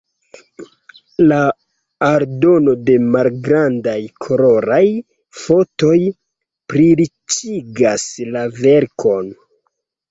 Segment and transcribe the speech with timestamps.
[1.31, 1.41] La
[2.07, 3.93] aldono de malgrandaj
[4.27, 4.83] koloraj
[5.43, 5.97] fotoj
[6.75, 9.33] pliriĉigas la verkon.